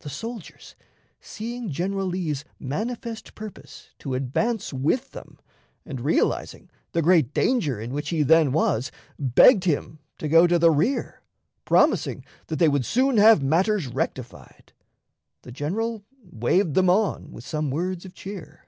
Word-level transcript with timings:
"The 0.00 0.10
soldiers, 0.10 0.74
seeing 1.18 1.70
General 1.70 2.06
Lee's 2.06 2.44
manifest 2.60 3.34
purpose 3.34 3.88
to 4.00 4.12
advance 4.12 4.70
with 4.70 5.12
them, 5.12 5.38
and 5.86 5.98
realizing 6.02 6.68
the 6.92 7.00
great 7.00 7.32
danger 7.32 7.80
in 7.80 7.94
which 7.94 8.10
he 8.10 8.22
then 8.22 8.52
was, 8.52 8.92
begged 9.18 9.64
him 9.64 9.98
to 10.18 10.28
go 10.28 10.46
to 10.46 10.58
the 10.58 10.70
rear, 10.70 11.22
promising 11.64 12.22
that 12.48 12.58
they 12.58 12.68
would 12.68 12.84
soon 12.84 13.16
have 13.16 13.42
matters 13.42 13.86
rectified. 13.86 14.74
The 15.40 15.52
General 15.52 16.04
waved 16.22 16.74
them 16.74 16.90
on 16.90 17.32
with 17.32 17.46
some 17.46 17.70
words 17.70 18.04
of 18.04 18.12
cheer." 18.12 18.66